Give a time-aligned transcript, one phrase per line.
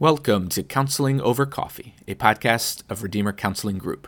[0.00, 4.06] Welcome to Counseling Over Coffee, a podcast of Redeemer Counseling Group.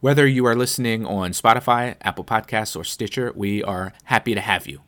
[0.00, 4.66] Whether you are listening on Spotify, Apple Podcasts, or Stitcher, we are happy to have
[4.66, 4.80] you.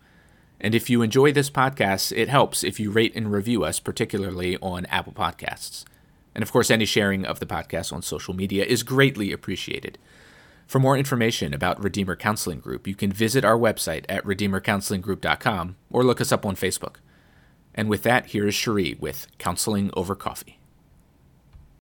[0.60, 4.56] And if you enjoy this podcast, it helps if you rate and review us, particularly
[4.56, 5.84] on Apple Podcasts.
[6.34, 9.96] And of course, any sharing of the podcast on social media is greatly appreciated.
[10.66, 16.02] For more information about Redeemer Counseling Group, you can visit our website at redeemercounselinggroup.com or
[16.02, 16.96] look us up on Facebook.
[17.74, 20.58] And with that, here is Cherie with Counseling Over Coffee.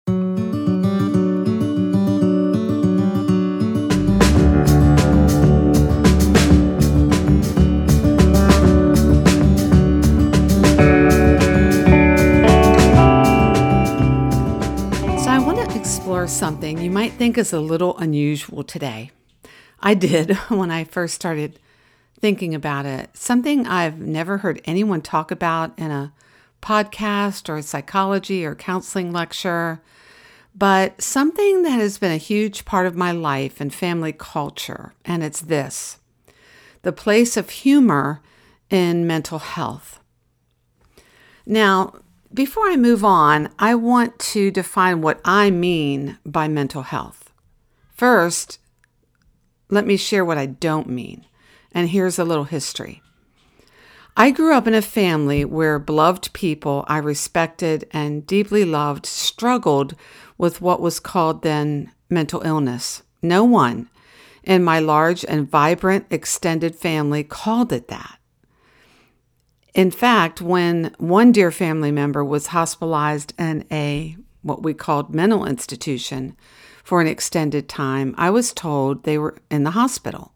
[0.07, 0.15] So,
[15.29, 19.11] I want to explore something you might think is a little unusual today.
[19.79, 21.57] I did when I first started
[22.19, 23.09] thinking about it.
[23.13, 26.13] Something I've never heard anyone talk about in a
[26.61, 29.81] podcast or a psychology or counseling lecture,
[30.53, 34.93] but something that has been a huge part of my life and family culture.
[35.05, 35.97] And it's this
[36.81, 38.21] the place of humor
[38.69, 39.99] in mental health.
[41.45, 41.93] Now,
[42.33, 47.31] before I move on, I want to define what I mean by mental health.
[47.93, 48.59] First,
[49.69, 51.25] let me share what I don't mean.
[51.71, 53.01] And here's a little history.
[54.17, 59.95] I grew up in a family where beloved people I respected and deeply loved struggled
[60.37, 63.03] with what was called then mental illness.
[63.21, 63.89] No one
[64.43, 68.19] in my large and vibrant extended family called it that.
[69.73, 75.45] In fact, when one dear family member was hospitalized in a what we called mental
[75.45, 76.35] institution
[76.83, 80.33] for an extended time, I was told they were in the hospital.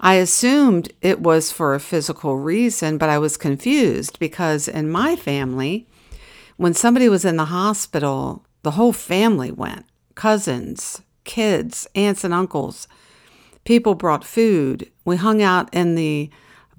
[0.00, 5.16] I assumed it was for a physical reason, but I was confused because in my
[5.16, 5.86] family,
[6.56, 12.86] when somebody was in the hospital, the whole family went cousins, kids, aunts, and uncles.
[13.64, 14.90] People brought food.
[15.04, 16.30] We hung out in the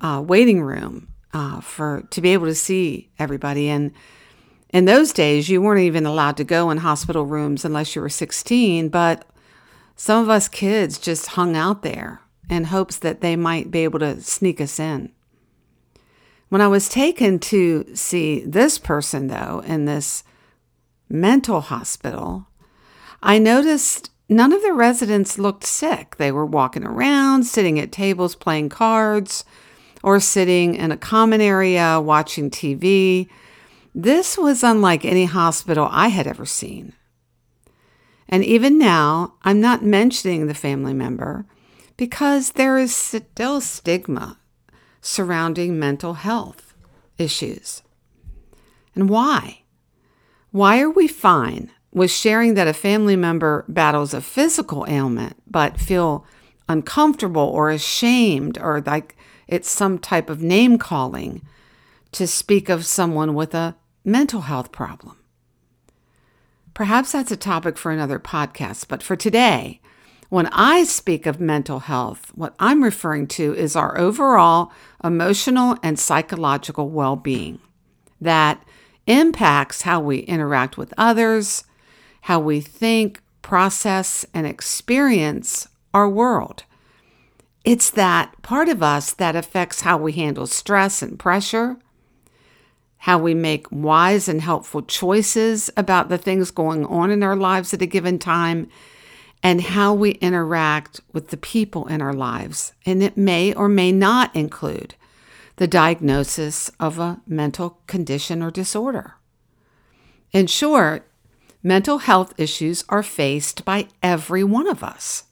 [0.01, 3.69] uh, waiting room uh, for to be able to see everybody.
[3.69, 3.91] And
[4.69, 8.09] in those days, you weren't even allowed to go in hospital rooms unless you were
[8.09, 8.89] 16.
[8.89, 9.25] But
[9.95, 13.99] some of us kids just hung out there in hopes that they might be able
[13.99, 15.11] to sneak us in.
[16.49, 20.23] When I was taken to see this person, though, in this
[21.09, 22.47] mental hospital,
[23.21, 26.17] I noticed none of the residents looked sick.
[26.17, 29.43] They were walking around, sitting at tables playing cards,
[30.03, 33.27] or sitting in a common area watching TV.
[33.93, 36.93] This was unlike any hospital I had ever seen.
[38.29, 41.45] And even now, I'm not mentioning the family member
[41.97, 44.37] because there is still stigma
[45.01, 46.73] surrounding mental health
[47.17, 47.83] issues.
[48.95, 49.63] And why?
[50.51, 55.79] Why are we fine with sharing that a family member battles a physical ailment but
[55.79, 56.25] feel
[56.67, 59.15] uncomfortable or ashamed or like
[59.47, 61.41] it's some type of name calling
[62.11, 65.17] to speak of someone with a mental health problem?
[66.73, 69.79] Perhaps that's a topic for another podcast, but for today,
[70.29, 74.71] when I speak of mental health, what I'm referring to is our overall
[75.03, 77.59] emotional and psychological well being
[78.19, 78.63] that
[79.07, 81.63] impacts how we interact with others,
[82.21, 86.63] how we think, process, and experience our world.
[87.63, 91.77] It's that part of us that affects how we handle stress and pressure,
[92.97, 97.73] how we make wise and helpful choices about the things going on in our lives
[97.73, 98.67] at a given time
[99.45, 102.73] and how we interact with the people in our lives.
[102.83, 104.95] And it may or may not include
[105.57, 109.17] the diagnosis of a mental condition or disorder.
[110.31, 111.07] In short,
[111.61, 115.25] mental health issues are faced by every one of us.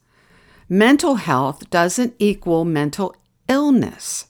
[0.69, 3.15] Mental health doesn't equal mental
[3.49, 4.27] illness,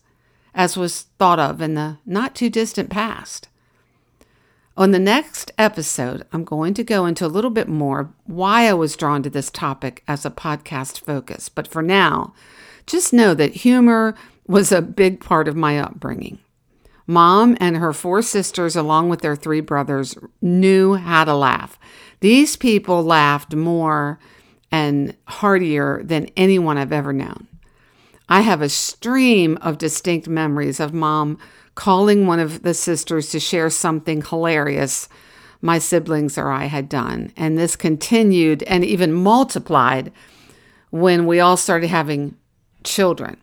[0.55, 3.49] as was thought of in the not too distant past.
[4.75, 8.73] On the next episode, I'm going to go into a little bit more why I
[8.73, 11.47] was drawn to this topic as a podcast focus.
[11.47, 12.33] But for now,
[12.87, 14.15] just know that humor
[14.47, 16.39] was a big part of my upbringing.
[17.05, 21.77] Mom and her four sisters, along with their three brothers, knew how to laugh.
[22.21, 24.17] These people laughed more
[24.71, 27.47] and heartier than anyone I've ever known.
[28.27, 31.37] I have a stream of distinct memories of mom
[31.75, 35.09] calling one of the sisters to share something hilarious
[35.61, 37.31] my siblings or I had done.
[37.37, 40.11] And this continued and even multiplied
[40.89, 42.35] when we all started having
[42.83, 43.37] children.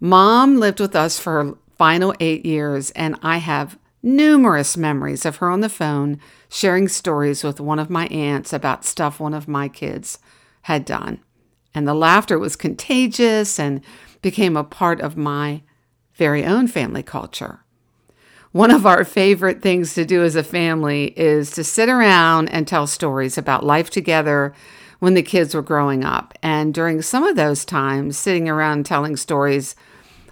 [0.00, 5.36] Mom lived with us for her final eight years, and I have numerous memories of
[5.36, 9.46] her on the phone sharing stories with one of my aunts about stuff one of
[9.46, 10.18] my kids
[10.62, 11.20] had done.
[11.74, 13.82] And the laughter was contagious and
[14.20, 15.62] became a part of my
[16.20, 17.60] very own family culture.
[18.52, 22.68] One of our favorite things to do as a family is to sit around and
[22.68, 24.52] tell stories about life together
[24.98, 26.34] when the kids were growing up.
[26.42, 29.74] And during some of those times, sitting around telling stories,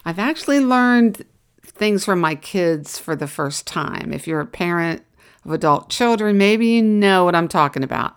[0.05, 1.25] I've actually learned
[1.62, 4.12] things from my kids for the first time.
[4.12, 5.02] If you're a parent
[5.46, 8.14] of adult children, maybe you know what I'm talking about.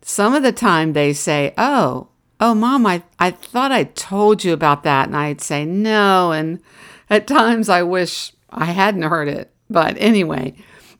[0.00, 2.08] Some of the time they say, Oh,
[2.40, 5.06] oh, mom, I, I thought I told you about that.
[5.06, 6.32] And I'd say, No.
[6.32, 6.60] And
[7.08, 9.52] at times I wish I hadn't heard it.
[9.68, 10.54] But anyway,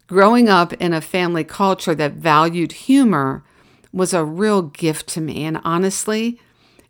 [0.06, 3.44] growing up in a family culture that valued humor
[3.92, 5.44] was a real gift to me.
[5.44, 6.40] And honestly,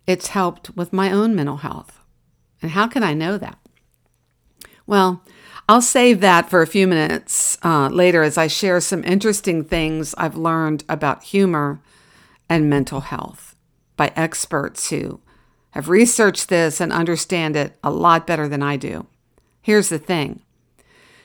[0.05, 1.99] it's helped with my own mental health.
[2.61, 3.59] And how can I know that?
[4.85, 5.23] Well,
[5.69, 10.15] I'll save that for a few minutes uh, later as I share some interesting things
[10.17, 11.81] I've learned about humor
[12.49, 13.46] and mental health
[13.97, 15.19] by experts who
[15.71, 19.07] have researched this and understand it a lot better than I do.
[19.61, 20.41] Here's the thing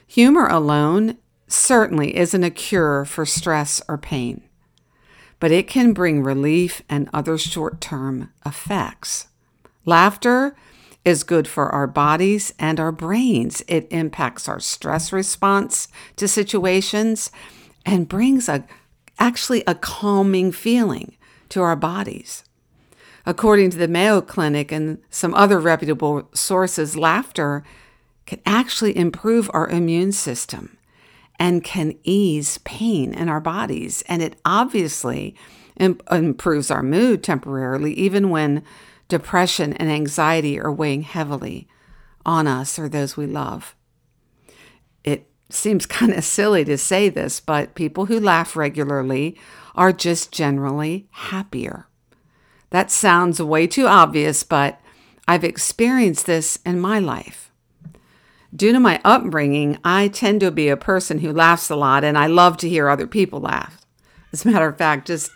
[0.05, 1.17] humor alone
[1.47, 4.43] certainly isn't a cure for stress or pain,
[5.39, 9.27] but it can bring relief and other short term effects.
[9.85, 10.55] Laughter
[11.05, 13.61] is good for our bodies and our brains.
[13.67, 17.31] It impacts our stress response to situations
[17.85, 18.65] and brings a
[19.19, 21.15] actually a calming feeling
[21.49, 22.43] to our bodies.
[23.25, 27.63] According to the Mayo Clinic and some other reputable sources, laughter
[28.25, 30.77] can actually improve our immune system
[31.39, 34.03] and can ease pain in our bodies.
[34.07, 35.35] And it obviously
[35.77, 38.63] improves our mood temporarily, even when
[39.07, 41.67] depression and anxiety are weighing heavily
[42.25, 43.75] on us or those we love.
[45.03, 49.37] It seems kind of silly to say this, but people who laugh regularly
[49.75, 51.87] are just generally happier.
[52.73, 54.81] That sounds way too obvious, but
[55.27, 57.51] I've experienced this in my life.
[58.51, 62.17] Due to my upbringing, I tend to be a person who laughs a lot and
[62.17, 63.85] I love to hear other people laugh.
[64.31, 65.29] As a matter of fact, just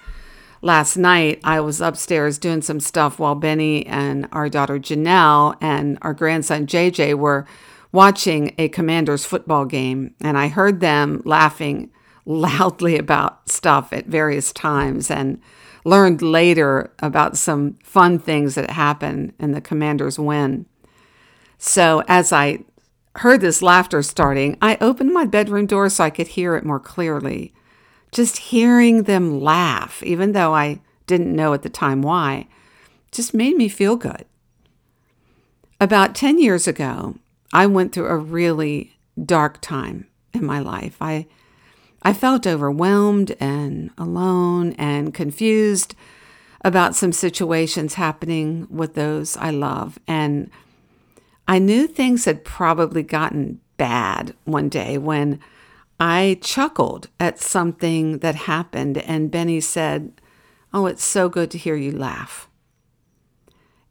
[0.63, 5.99] last night I was upstairs doing some stuff while Benny and our daughter Janelle and
[6.01, 7.45] our grandson JJ were
[7.91, 11.91] watching a Commanders football game, and I heard them laughing
[12.25, 15.39] loudly about stuff at various times and
[15.87, 20.65] learned later about some fun things that happened in the Commanders' win.
[21.57, 22.65] So as I
[23.15, 26.81] heard this laughter starting, I opened my bedroom door so I could hear it more
[26.81, 27.53] clearly.
[28.11, 32.47] Just hearing them laugh, even though I didn't know at the time why,
[33.13, 34.25] just made me feel good.
[35.79, 37.15] About 10 years ago,
[37.53, 40.97] I went through a really dark time in my life.
[40.99, 41.27] I
[42.03, 45.95] I felt overwhelmed and alone and confused
[46.63, 50.49] about some situations happening with those I love and
[51.47, 55.39] I knew things had probably gotten bad one day when
[55.99, 60.21] I chuckled at something that happened, and Benny said,
[60.73, 62.49] Oh, it's so good to hear you laugh.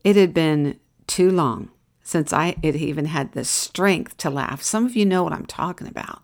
[0.04, 1.70] It had been too long
[2.02, 4.62] since I had even had the strength to laugh.
[4.62, 6.22] Some of you know what I'm talking about.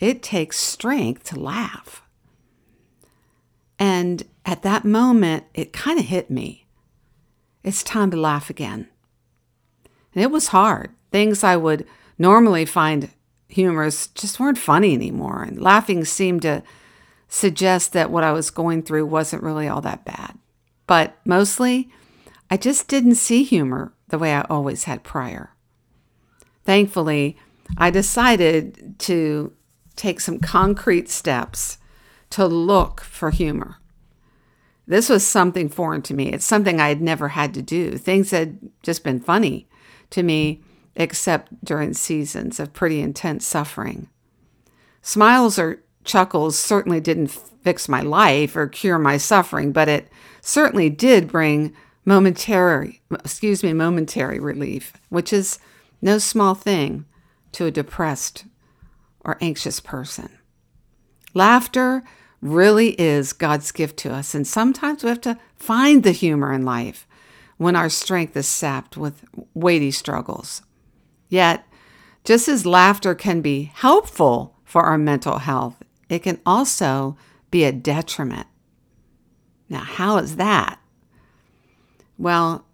[0.00, 2.02] It takes strength to laugh.
[3.78, 6.66] And at that moment, it kind of hit me.
[7.62, 8.88] It's time to laugh again.
[10.14, 10.90] And it was hard.
[11.12, 11.86] Things I would
[12.18, 13.10] normally find
[13.48, 15.42] humorous just weren't funny anymore.
[15.42, 16.62] And laughing seemed to
[17.28, 20.38] suggest that what I was going through wasn't really all that bad.
[20.86, 21.90] But mostly,
[22.50, 25.54] I just didn't see humor the way I always had prior.
[26.64, 27.36] Thankfully,
[27.76, 29.52] I decided to
[29.98, 31.78] take some concrete steps
[32.30, 33.76] to look for humor.
[34.86, 36.32] This was something foreign to me.
[36.32, 37.98] It's something I had never had to do.
[37.98, 39.68] Things had just been funny
[40.10, 40.62] to me
[40.96, 44.08] except during seasons of pretty intense suffering.
[45.02, 50.08] Smiles or chuckles certainly didn't fix my life or cure my suffering, but it
[50.40, 51.74] certainly did bring
[52.04, 55.58] momentary, excuse me, momentary relief, which is
[56.00, 57.04] no small thing
[57.52, 58.44] to a depressed
[59.28, 60.30] or anxious person.
[61.34, 62.02] Laughter
[62.40, 66.64] really is God's gift to us, and sometimes we have to find the humor in
[66.64, 67.06] life
[67.58, 70.62] when our strength is sapped with weighty struggles.
[71.28, 71.66] Yet,
[72.24, 77.18] just as laughter can be helpful for our mental health, it can also
[77.50, 78.46] be a detriment.
[79.68, 80.80] Now, how is that?
[82.16, 82.64] Well,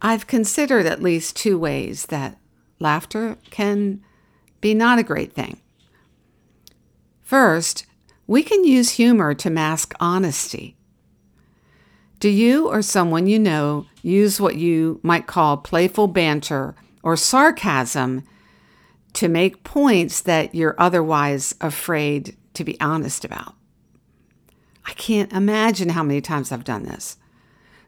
[0.00, 2.38] I've considered at least two ways that
[2.78, 4.04] laughter can
[4.60, 5.60] be not a great thing.
[7.24, 7.86] First,
[8.26, 10.76] we can use humor to mask honesty.
[12.20, 18.24] Do you or someone you know use what you might call playful banter or sarcasm
[19.14, 23.54] to make points that you're otherwise afraid to be honest about?
[24.86, 27.16] I can't imagine how many times I've done this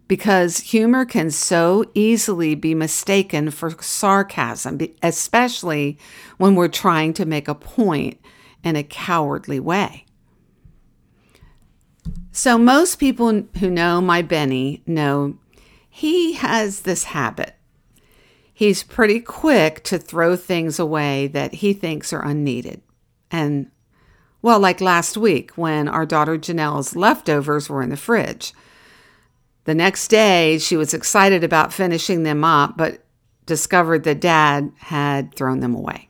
[0.08, 5.98] because humor can so easily be mistaken for sarcasm, especially
[6.38, 8.18] when we're trying to make a point
[8.64, 10.04] in a cowardly way.
[12.32, 15.38] So, most people who know my Benny know
[15.88, 17.54] he has this habit.
[18.52, 22.82] He's pretty quick to throw things away that he thinks are unneeded.
[23.30, 23.70] And,
[24.42, 28.52] well, like last week when our daughter Janelle's leftovers were in the fridge.
[29.64, 33.04] The next day, she was excited about finishing them up, but
[33.46, 36.08] discovered that dad had thrown them away.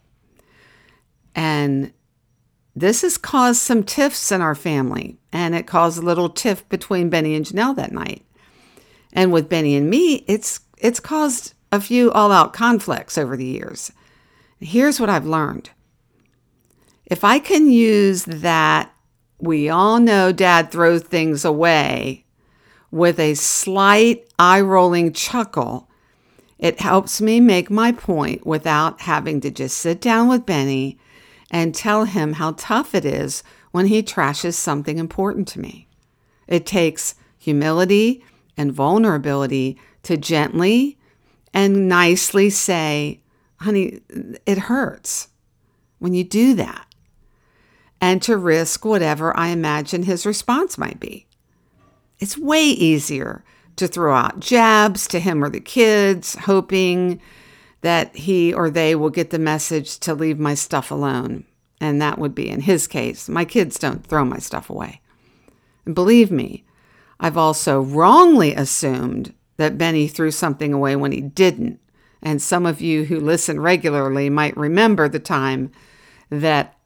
[1.34, 1.92] And
[2.76, 7.08] this has caused some tiffs in our family, and it caused a little tiff between
[7.08, 8.22] Benny and Janelle that night.
[9.14, 13.90] And with Benny and me, it's it's caused a few all-out conflicts over the years.
[14.60, 15.70] Here's what I've learned.
[17.06, 18.92] If I can use that
[19.38, 22.26] we all know dad throws things away
[22.90, 25.88] with a slight eye rolling chuckle,
[26.58, 30.98] it helps me make my point without having to just sit down with Benny
[31.50, 35.88] and tell him how tough it is when he trashes something important to me.
[36.46, 38.24] It takes humility
[38.56, 40.98] and vulnerability to gently
[41.52, 43.20] and nicely say,
[43.60, 44.00] honey,
[44.44, 45.28] it hurts
[45.98, 46.86] when you do that,
[48.00, 51.26] and to risk whatever I imagine his response might be.
[52.18, 53.44] It's way easier
[53.76, 57.20] to throw out jabs to him or the kids, hoping
[57.86, 61.44] that he or they will get the message to leave my stuff alone.
[61.80, 63.28] And that would be in his case.
[63.28, 65.00] My kids don't throw my stuff away.
[65.84, 66.64] And believe me,
[67.20, 71.78] I've also wrongly assumed that Benny threw something away when he didn't.
[72.20, 75.70] And some of you who listen regularly might remember the time
[76.28, 76.76] that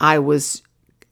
[0.00, 0.62] I was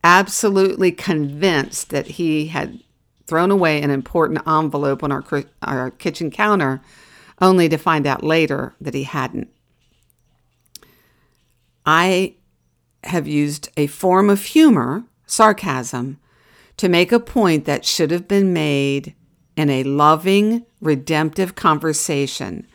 [0.03, 2.81] absolutely convinced that he had
[3.29, 5.25] thrown away an important envelope on our,
[5.63, 6.81] our kitchen counter,
[7.41, 9.49] only to find out later that he hadn't.
[11.85, 12.35] I
[13.05, 16.19] have used a form of humor, sarcasm,
[16.77, 19.15] to make a point that should have been made
[19.57, 22.67] in a loving, redemptive conversation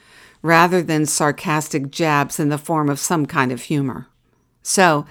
[0.41, 4.07] rather than sarcastic jabs in the form of some kind of humor.
[4.63, 5.05] So,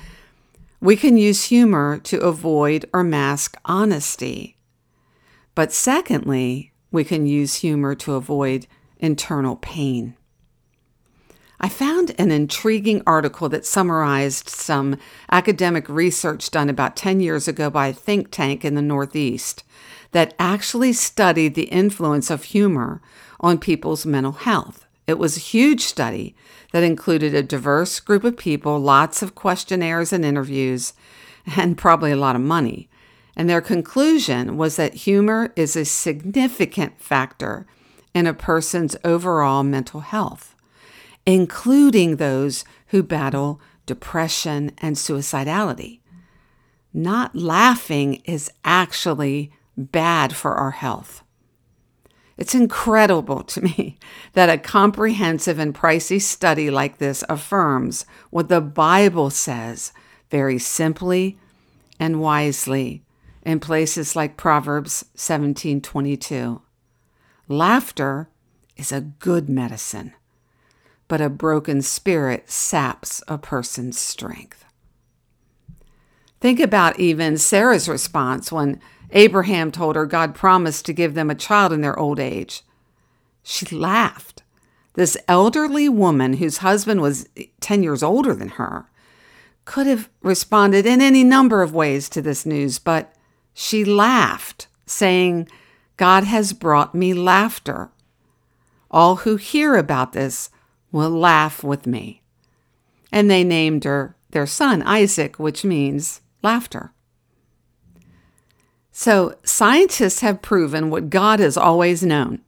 [0.80, 4.56] we can use humor to avoid or mask honesty.
[5.54, 8.66] But secondly, we can use humor to avoid
[9.00, 10.14] internal pain.
[11.62, 14.96] I found an intriguing article that summarized some
[15.30, 19.62] academic research done about 10 years ago by a think tank in the Northeast
[20.12, 23.02] that actually studied the influence of humor
[23.40, 24.86] on people's mental health.
[25.06, 26.34] It was a huge study
[26.72, 30.94] that included a diverse group of people, lots of questionnaires and interviews,
[31.56, 32.88] and probably a lot of money.
[33.36, 37.66] And their conclusion was that humor is a significant factor
[38.14, 40.54] in a person's overall mental health,
[41.26, 46.00] including those who battle depression and suicidality.
[46.92, 51.22] Not laughing is actually bad for our health.
[52.36, 53.98] It's incredible to me
[54.32, 59.92] that a comprehensive and pricey study like this affirms what the Bible says
[60.30, 61.38] very simply
[61.98, 63.02] and wisely
[63.44, 66.62] in places like Proverbs 17:22.
[67.50, 68.28] Laughter
[68.76, 70.14] is a good medicine,
[71.08, 74.64] but a broken spirit saps a person's strength.
[76.40, 78.80] Think about even Sarah's response when
[79.10, 82.62] Abraham told her God promised to give them a child in their old age.
[83.42, 84.44] She laughed.
[84.94, 87.28] This elderly woman, whose husband was
[87.60, 88.88] 10 years older than her,
[89.64, 93.12] could have responded in any number of ways to this news, but
[93.52, 95.48] she laughed, saying,
[96.00, 97.90] God has brought me laughter.
[98.90, 100.48] All who hear about this
[100.90, 102.22] will laugh with me.
[103.12, 106.94] And they named her their son Isaac, which means laughter.
[108.90, 112.40] So, scientists have proven what God has always known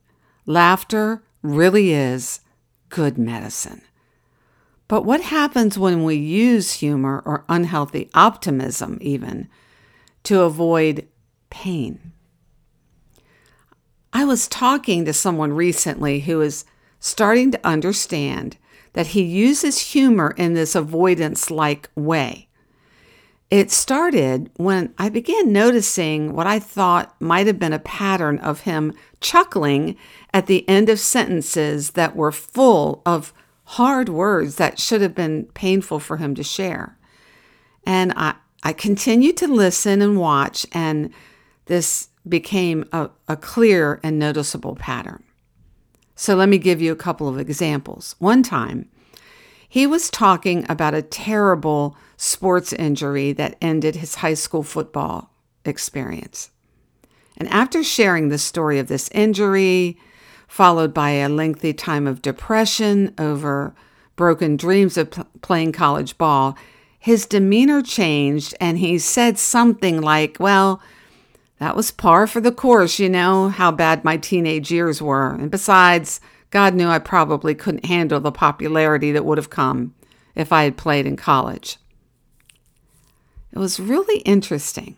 [0.46, 2.40] laughter really is
[2.88, 3.82] good medicine.
[4.88, 9.50] But what happens when we use humor or unhealthy optimism, even,
[10.22, 11.06] to avoid
[11.50, 12.11] pain.
[14.12, 16.64] I was talking to someone recently who is
[17.00, 18.56] starting to understand
[18.92, 22.48] that he uses humor in this avoidance like way.
[23.50, 28.60] It started when I began noticing what I thought might have been a pattern of
[28.60, 29.96] him chuckling
[30.32, 35.44] at the end of sentences that were full of hard words that should have been
[35.54, 36.98] painful for him to share.
[37.84, 41.12] And I, I continued to listen and watch, and
[41.66, 45.22] this became a, a clear and noticeable pattern.
[46.14, 48.14] So let me give you a couple of examples.
[48.18, 48.88] One time,
[49.68, 55.30] he was talking about a terrible sports injury that ended his high school football
[55.64, 56.50] experience.
[57.38, 59.98] And after sharing the story of this injury,
[60.46, 63.74] followed by a lengthy time of depression over
[64.16, 65.10] broken dreams of
[65.40, 66.56] playing college ball,
[66.98, 70.80] his demeanor changed and he said something like, Well,
[71.62, 75.30] that was par for the course, you know, how bad my teenage years were.
[75.34, 79.94] And besides, God knew I probably couldn't handle the popularity that would have come
[80.34, 81.78] if I had played in college.
[83.52, 84.96] It was really interesting.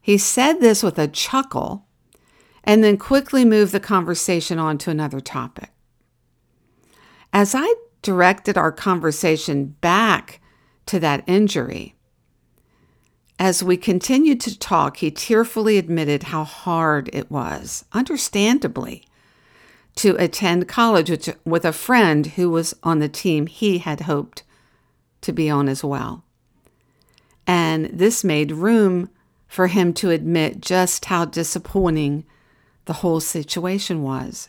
[0.00, 1.86] He said this with a chuckle
[2.64, 5.70] and then quickly moved the conversation on to another topic.
[7.32, 7.72] As I
[8.02, 10.40] directed our conversation back
[10.86, 11.93] to that injury,
[13.38, 19.06] as we continued to talk, he tearfully admitted how hard it was, understandably,
[19.96, 24.42] to attend college with a friend who was on the team he had hoped
[25.20, 26.24] to be on as well.
[27.46, 29.10] And this made room
[29.46, 32.24] for him to admit just how disappointing
[32.86, 34.48] the whole situation was.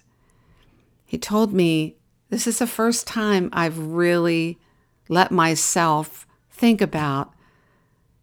[1.05, 1.95] He told me,
[2.29, 4.57] This is the first time I've really
[5.07, 7.34] let myself think about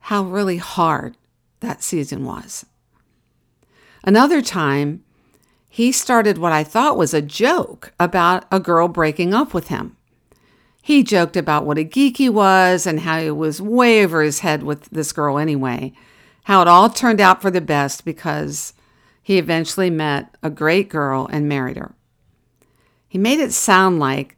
[0.03, 1.17] how really hard
[1.61, 2.67] that season was.
[4.05, 5.05] Another time,
[5.69, 9.97] he started what I thought was a joke about a girl breaking up with him.
[10.83, 14.41] He joked about what a geek he was and how he was way over his
[14.41, 15.93] head with this girl anyway,
[16.45, 18.75] how it all turned out for the best because
[19.23, 21.95] he eventually met a great girl and married her.
[23.07, 24.37] He made it sound like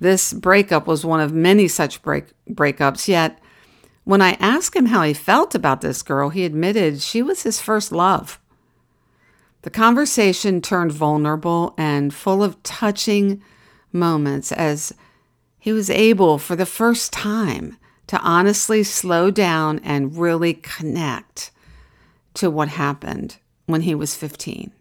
[0.00, 3.40] this breakup was one of many such break- breakups, yet
[4.08, 7.60] when I asked him how he felt about this girl, he admitted she was his
[7.60, 8.40] first love.
[9.60, 13.42] The conversation turned vulnerable and full of touching
[13.92, 14.94] moments as
[15.58, 21.50] he was able, for the first time, to honestly slow down and really connect
[22.32, 24.72] to what happened when he was 15.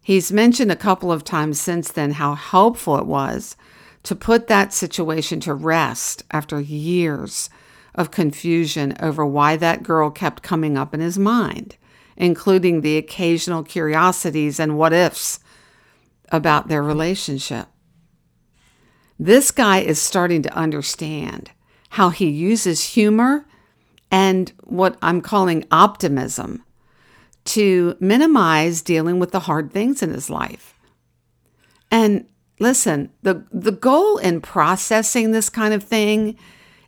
[0.00, 3.56] He's mentioned a couple of times since then how helpful it was
[4.04, 7.50] to put that situation to rest after years
[7.94, 11.76] of confusion over why that girl kept coming up in his mind,
[12.16, 15.40] including the occasional curiosities and what ifs
[16.30, 17.66] about their relationship.
[19.18, 21.50] This guy is starting to understand
[21.90, 23.46] how he uses humor
[24.10, 26.64] and what I'm calling optimism
[27.44, 30.74] to minimize dealing with the hard things in his life.
[31.90, 32.26] And
[32.58, 36.36] listen, the, the goal in processing this kind of thing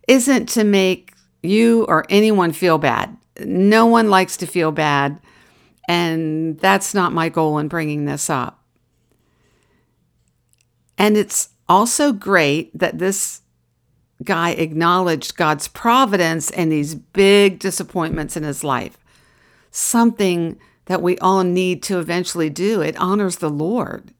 [0.08, 1.12] isn't to make
[1.42, 3.16] you or anyone feel bad.
[3.40, 5.20] No one likes to feel bad.
[5.86, 8.62] And that's not my goal in bringing this up.
[10.96, 13.42] And it's also great that this
[14.22, 18.96] guy acknowledged God's providence and these big disappointments in his life.
[19.70, 22.80] Something that we all need to eventually do.
[22.80, 24.12] It honors the Lord.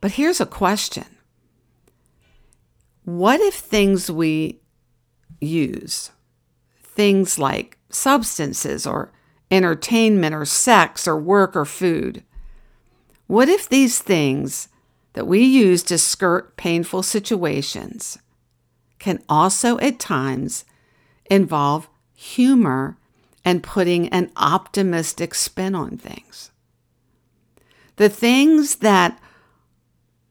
[0.00, 1.06] But here's a question
[3.04, 4.61] What if things we
[5.44, 6.10] use,
[6.82, 9.12] things like substances or
[9.50, 12.22] entertainment or sex or work or food,
[13.26, 14.68] what if these things
[15.12, 18.18] that we use to skirt painful situations
[18.98, 20.64] can also at times
[21.30, 22.96] involve humor
[23.44, 26.50] and putting an optimistic spin on things.
[27.96, 29.20] The things that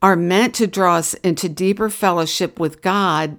[0.00, 3.38] are meant to draw us into deeper fellowship with God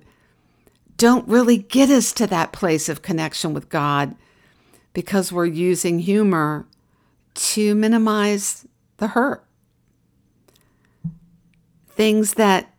[1.03, 4.15] don't really get us to that place of connection with God
[4.93, 6.65] because we're using humor
[7.33, 8.65] to minimize
[8.97, 9.45] the hurt
[11.89, 12.73] things that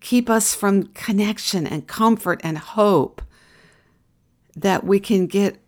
[0.00, 3.20] keep us from connection and comfort and hope
[4.56, 5.60] that we can get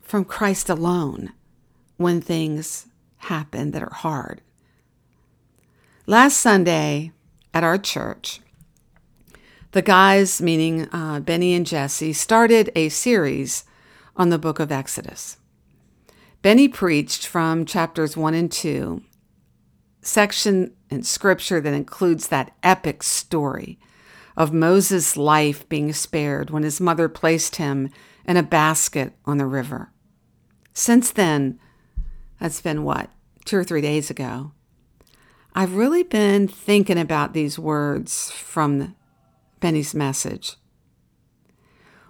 [0.00, 1.32] from Christ alone
[1.96, 4.42] when things happen that are hard.
[6.06, 7.10] Last Sunday
[7.52, 8.40] at our church,
[9.72, 13.64] the guys, meaning uh, Benny and Jesse, started a series
[14.16, 15.38] on the book of Exodus.
[16.42, 19.02] Benny preached from chapters 1 and 2
[20.02, 23.78] section in scripture that includes that epic story
[24.36, 27.88] of Moses' life being spared when his mother placed him
[28.26, 29.92] in a basket on the river.
[30.74, 31.60] Since then,
[32.40, 33.10] that's been what,
[33.44, 34.52] two or three days ago,
[35.54, 38.96] I've really been thinking about these words from
[39.62, 40.56] Benny's message.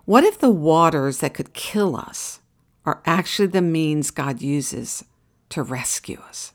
[0.07, 2.41] What if the waters that could kill us
[2.87, 5.05] are actually the means God uses
[5.51, 6.55] to rescue us?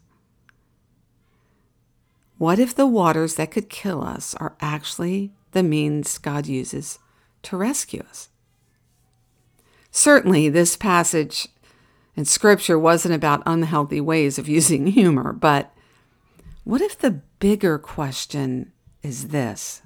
[2.39, 6.97] What if the waters that could kill us are actually the means God uses
[7.43, 8.29] to rescue us?
[9.91, 11.47] Certainly, this passage
[12.15, 15.71] in Scripture wasn't about unhealthy ways of using humor, but
[16.63, 18.71] what if the bigger question
[19.03, 19.83] is this?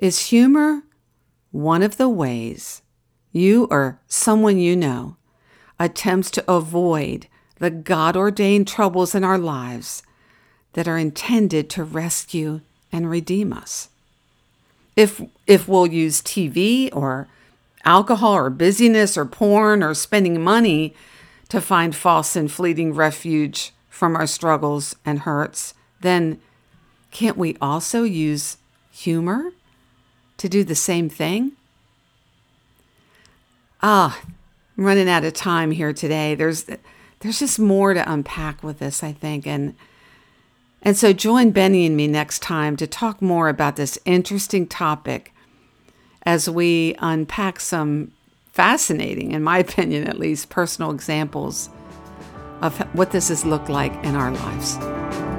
[0.00, 0.84] Is humor
[1.50, 2.80] one of the ways
[3.32, 5.16] you or someone you know
[5.78, 7.26] attempts to avoid
[7.58, 10.02] the God ordained troubles in our lives
[10.72, 13.90] that are intended to rescue and redeem us.
[14.96, 17.28] If, if we'll use TV or
[17.84, 20.94] alcohol or busyness or porn or spending money
[21.50, 26.40] to find false and fleeting refuge from our struggles and hurts, then
[27.10, 28.56] can't we also use
[28.90, 29.52] humor
[30.40, 31.52] to do the same thing?
[33.82, 34.18] Ah,
[34.76, 36.34] I'm running out of time here today.
[36.34, 36.64] There's
[37.20, 39.74] there's just more to unpack with this, I think, and
[40.82, 45.34] and so join Benny and me next time to talk more about this interesting topic
[46.24, 48.12] as we unpack some
[48.52, 51.68] fascinating, in my opinion at least, personal examples
[52.62, 55.29] of what this has looked like in our lives.